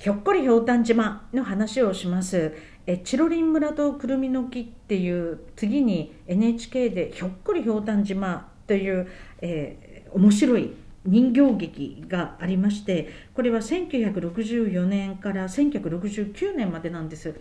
[0.00, 2.54] ひょっこりひょうたん島の話をします。
[2.86, 9.06] えチロリン村とくるみの木っていう次に NHK でひょっこりひょうたん島という、
[9.42, 10.72] えー、面白い
[11.04, 17.34] 人形劇がありましてこれは1964年から1969年までなんです。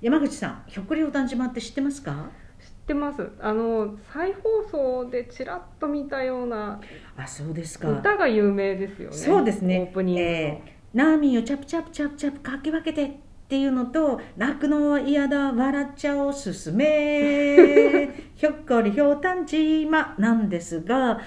[0.00, 2.30] 山口さんひょっこりひょうたん島って知ってますか？
[2.60, 3.28] 知ってます。
[3.40, 6.80] あの再放送でちらっと見たような
[7.16, 7.90] あそうですか。
[7.90, 9.16] 歌が有名ですよね。
[9.16, 9.80] そうですね。
[9.80, 13.10] オープニングの、えーナーミーをチャプチャプチャプチャプかき分けてっ
[13.48, 18.08] ていうのと泣くのは嫌だ笑っちゃおすすめ。
[18.36, 21.20] ひょっこりひょうたん島なんですが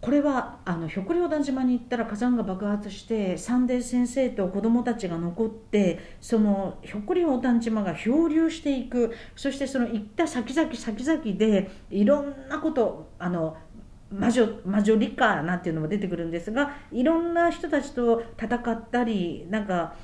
[0.00, 9.14] これはあのひょっこりひょうたん島に行ったら火山が爆発してサンデー先生と子供たちが残ってそのひょっこりひょうたん島が漂流していく。
[9.36, 13.56] そしてその行った先々先々でいろんなことあの
[14.14, 19.94] 魔女魔女リカなんていうのも出てくるんですがいろんな人たちと戦ったりなんか、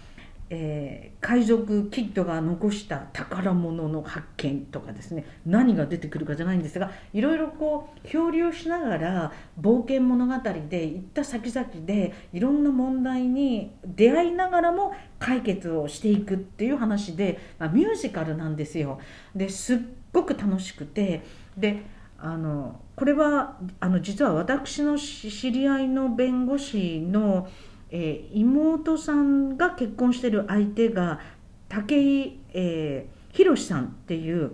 [0.51, 10.35] えー、海賊キッドが残した宝物の発見とかですね何が出てくるかじゃないんですがいろいろこう漂流しながら冒険物語
[10.69, 18.99] で行った先々でいろんな問題に出会いながらも解決をしていくっていう話で、まあ、ミュージカルなんですよ。
[19.37, 19.79] ですっ
[20.13, 21.23] ごく楽しくて
[21.57, 27.49] であのこれはあの実は私の知り合いの弁護士の、
[27.91, 31.19] えー、妹さんが結婚してる相手が
[31.69, 34.53] 武井、えー、宏さんっていう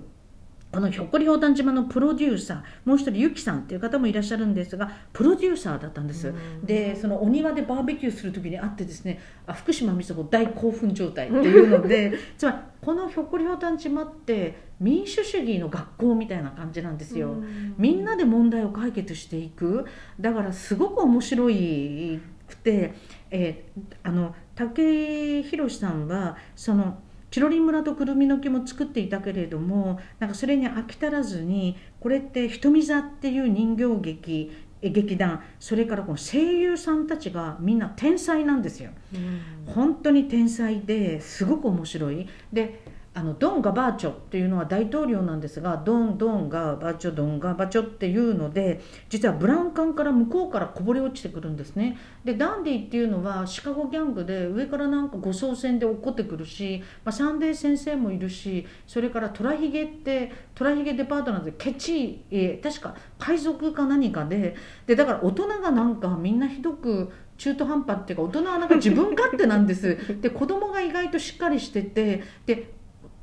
[0.77, 17.37] このひょっこりひょうたん島のプロデューサーもう一人ゆきさんっていう方もいらっしゃるんですがプロデューサーだったんです、でそのお庭でバーベキューする時に会ってですねあ福島美佐子大興奮状態っていうので つまりこのひょっこりひょうたん島って民主主義の学校みたいな感じなんですよ、
[17.79, 19.87] みんなで問題を解決していく。
[20.21, 22.93] だからすごく面白いくて、
[23.31, 26.99] えー、あの武井宏さんはその
[27.31, 34.53] チロリン村とくるみの木も作っていたけれどもなんかそれに飽き足らずにこれって瞳座っていう人形劇
[34.83, 42.29] 劇団それからこの声優さんたちがみんな天才なんですよ、うん、本当に天才ですごく面白い。
[42.53, 51.97] であのドン・ガバーチョっていうのは大統領なんですがドン・ドン・ガバチョドン・ガバチョっていうので実はブラウン管から向こうからこぼれ落ちてくるんですね。
[52.27, 64.55] でダンディっていうのはシカゴギャングで上からなんか護送船で落っこってくるし、まあ、サンデー先生もいるしそれからトラヒゲってトラヒゲデパートナーでケチ、え、確か海賊か何かで。
[64.87, 70.21] でだから大人がなんかみんなひどく中途半端っていうか大人はなんか自分勝手なんです。
[70.21, 72.76] で子供が意外としっかりしててで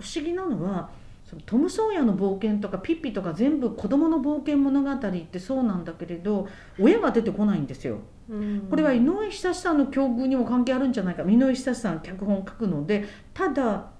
[0.03, 0.89] 不思議なのは
[1.25, 6.47] そのトム・ソーヤの冒険とかピッピとか全部子供の冒険物語ってそうなんだけれど
[6.77, 7.99] 親が出てこないんですよ。
[8.69, 13.91] これは井上久志さんの境遇にも関係あるんじゃないか井上久志さん脚本を書くのでただ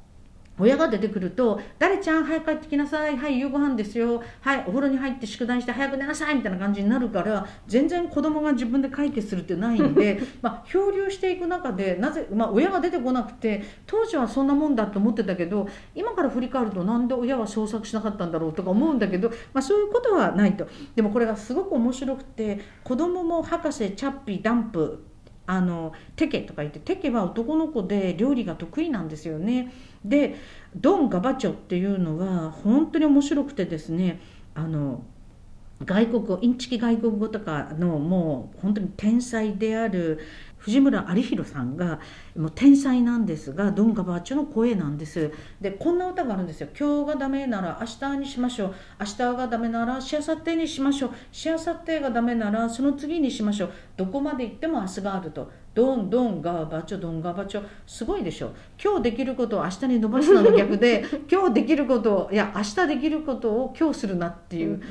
[0.59, 3.17] 親が出てくると「誰ちゃん早く帰ってきなさい。
[3.17, 4.21] はい夕ご飯ですよ。
[4.41, 20.67] はいお風呂に入って宿題して早く寝なさい」みたいな感じになるから全然子供が自分で解決するってないんで、 まあ、漂流していく中でなぜ、まあ、親が出てこなくて当時はそんなもんだと思ってたけど今から振り返るとなんで親は創作しなかったんだろうとか思うんだけど、まあ、そういうことはないと。
[20.95, 25.03] でもこれがすごく面白くて子供も博士チャッピダンプ
[25.45, 29.73] あのテケとか言ってテケは男の子で料理が得意なんですよね。
[30.05, 30.35] で
[30.75, 34.19] ドン・ガバチョっていうのは本当に面白くてですね
[34.53, 35.03] あの
[35.85, 40.19] 外国語インチキ外国語とかのもう本当に天才である
[40.63, 41.99] 藤村有弘さんが
[42.37, 45.31] もう天才なんですがドン・ガバーチョの声なんです。
[45.59, 46.69] でこんな歌があるんですよ。
[46.77, 48.75] 今日がダメなら明日にしましょう。
[49.01, 51.11] 明日がダメならしあさってにしましょう。
[51.33, 53.71] しあさってがダメならその次にしましょう。
[53.97, 55.51] どこまで行っても明日があると。
[55.73, 57.63] どんどんガーバチョどんガーバチョ。
[57.87, 58.51] すごいでしょ。
[58.81, 64.81] 今日できることを明日に伸ばすのの逆で 今日できることをいや明日できることを今日するなっていう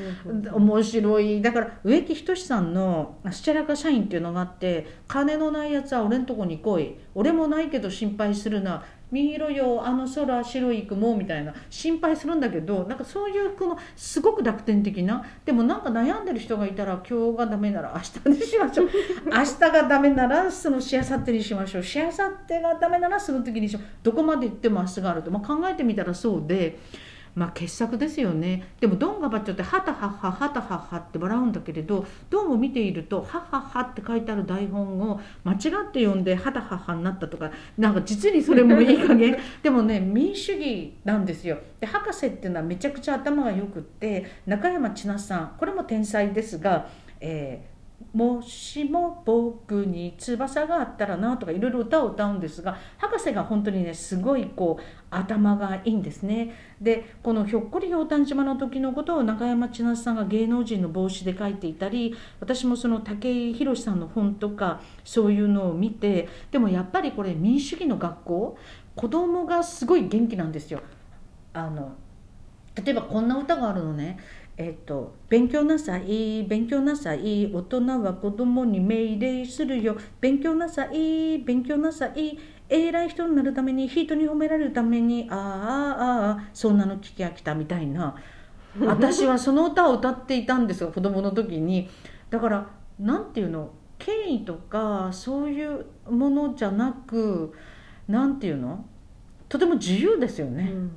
[0.52, 1.40] 面白い。
[1.40, 6.96] だから植木仁さんの「スチャラカ社員」っていうのがあって「金のないやつは俺んとこに来い。
[7.14, 11.54] 俺もないけど心配するな見ろよあの空白い雲みたいな。
[11.70, 15.24] 心配するんだけどなんかそういうこのすごく楽天的な。
[15.44, 18.88] でもなんか悩んでる人がいたら今日がダメなら明日にしましょう。
[19.30, 21.82] 明日がダメならそのしあさってにしましょう。
[21.82, 23.82] しあさってがダメならその時にしよう。
[24.02, 26.78] どこまで行っても明日があると、まあ、考えてみたらそうで。
[27.34, 28.74] まあ傑作ですよね。
[28.80, 39.36] でもドンガバッチョってハタハッハハタハッハって笑うんだけれどどうも見ているとハッハッハって書いてある台本を間違って読んでハタハッハになったとかなんか実にそれもいい加減。
[39.62, 41.58] でもね民主主義なんですよ。
[41.80, 46.88] で博士っていうのはめちゃくちゃ頭がよくって中山千奈さんこれも天才ですが、
[47.20, 47.71] えー
[48.12, 56.54] もしも僕に翼があったらなとかいろいろ歌を歌うんですが博士が本当にねすごいこう頭がいいんですね。
[56.80, 68.56] でこの「ひょっこりひょうたん島」の時のことを中山千夏さんが芸能人の帽子で書いていたり私もその武井宏さんの本とかそういうのを見てでもやっぱりこれ民主主義の学校
[68.96, 70.80] 子供がすごい元気なんですよ。
[71.54, 71.92] あの
[72.74, 74.18] 例えばこんな歌があるのね。
[74.56, 79.96] えっと、勉強なさい勉強なさい大人は子供に命令するよ。
[80.20, 82.38] 勉強なさい勉強なさい。
[82.68, 88.16] 偉い人になるために人に褒められるためにああああそんなの聞き飽きたみたいな。
[88.80, 91.88] 私はその歌を歌っていたんですよ 子供の時に。
[92.30, 92.66] だから
[92.98, 97.52] 何て言うの権威とかそういうものじゃなく
[98.08, 98.84] 何て言うの
[99.48, 100.70] とても自由ですよね。
[100.72, 100.90] うん。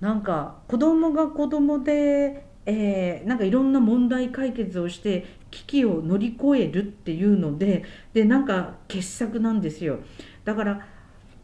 [0.00, 10.00] なんか子供が子供で、えー、なんかいろんな問題解決をして危機を乗り越えるっていうのででなんか傑作なんですよ。
[10.44, 10.86] だから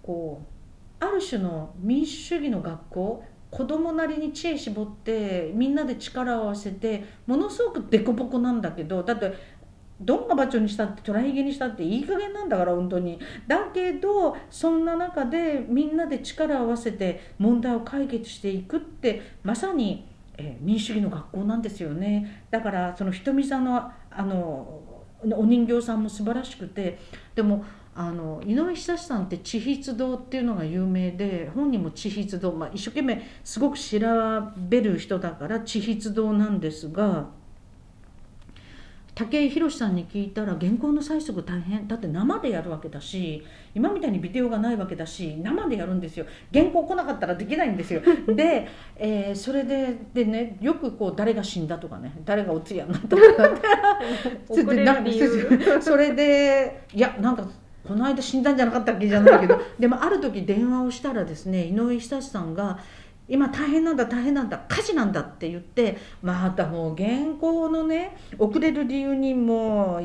[0.03, 0.43] こ
[1.01, 9.35] うある種の民主主義の学校子供なりに知恵絞ってみんなで力を合わせてものすごく凸凹なんだけどだって
[10.01, 24.81] どんな場所にしたってトラヒゲにしたっていい加減なんだから本当にだけどそんな中でみんなで力を合わせて問題を解決していくってまさに、えー、民主主義の学校なんですよねだからその瞳座のあの
[25.37, 26.99] お人形さんも素晴らしくて
[27.37, 33.99] でもあの井上久志さんって地筆堂っていうのが有名で本人も地筆堂、まあ、一生懸命すごく調
[34.57, 37.42] べる人だから地筆堂なんですが。
[39.15, 41.87] 武井宏さんに聞いたら原稿の催促大変。
[41.87, 43.45] だって生でやるわけだし
[43.75, 46.25] 今みたいにビデオがないわけだし生でやるんですよ。
[46.53, 48.01] 原稿来なかったらできないんですよ。
[48.35, 48.67] で、
[48.97, 53.23] えー、それででねよくこう誰が死んだとかね誰がお通夜になったとか
[55.81, 57.47] それでいやなんか
[57.87, 59.61] この間死んだんじゃなかったっけじゃないけど。
[59.79, 62.79] でもある時電話をしたらですね井上久志さんが
[63.33, 67.09] 「今大変なんだ大変なんだ火事なんだって言ってまたもう原
[67.41, 70.03] 稿のね遅れる理由にもう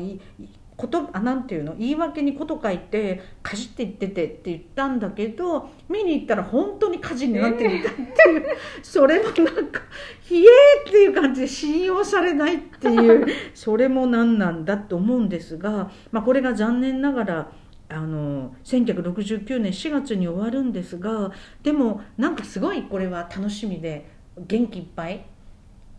[0.78, 8.04] ことあなんていうの言い訳にこと書いてかじって言っててって言ったんだけど見に行ったら本当に火事になっていたってい
[8.38, 9.82] う、えー、それもなんか
[10.22, 17.52] 「ひえー!」っていう感じで信用されないっていう それも何なんだと思うんですが、まあ、これが残念ながら
[17.88, 21.32] あの1969年4月に終わるんですが
[21.62, 25.24] でもなんかすごいこれは楽しみで元気いっぱい。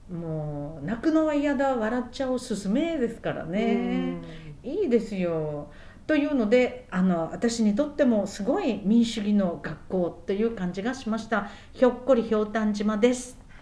[0.10, 4.18] もう泣くのは嫌だ笑っちゃおうすすめですからね。
[4.64, 5.72] いいですよ。
[6.08, 11.50] というのであの私にとってもすごい民主主義の学校という感じがしました。
[11.74, 13.38] ひょっこりひょうたん島です